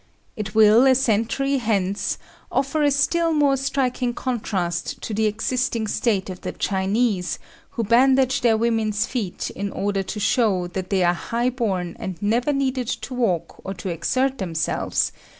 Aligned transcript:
It 0.35 0.55
will, 0.55 0.87
a 0.87 0.95
century 0.95 1.57
hence, 1.59 2.17
offer 2.51 2.81
a 2.81 2.89
still 2.89 3.33
more 3.33 3.55
striking 3.55 4.15
contrast 4.15 4.99
to 5.03 5.13
the 5.13 5.27
existing 5.27 5.85
state 5.85 6.27
of 6.27 6.41
the 6.41 6.53
Chinese, 6.53 7.37
who 7.77 7.83
bandage 7.83 8.41
their 8.41 8.57
women's 8.57 9.05
feet 9.05 9.51
in 9.51 9.71
order 9.71 10.01
to 10.01 10.19
show 10.19 10.65
that 10.69 10.89
they 10.89 11.03
are 11.03 11.13
high 11.13 11.51
born 11.51 11.95
and 11.99 12.19
never 12.19 12.51
needed 12.51 12.87
to 12.87 13.13
walk 13.13 13.61
or 13.63 13.75
to 13.75 13.89
exert 13.89 14.39
themselves! 14.39 15.11